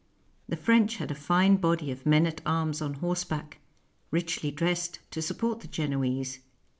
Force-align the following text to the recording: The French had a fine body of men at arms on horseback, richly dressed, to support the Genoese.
The 0.49 0.55
French 0.57 0.95
had 0.95 1.11
a 1.11 1.13
fine 1.13 1.57
body 1.57 1.91
of 1.91 2.07
men 2.07 2.25
at 2.25 2.41
arms 2.43 2.81
on 2.81 2.95
horseback, 2.95 3.59
richly 4.09 4.49
dressed, 4.49 4.97
to 5.11 5.21
support 5.21 5.59
the 5.59 5.67
Genoese. 5.67 6.39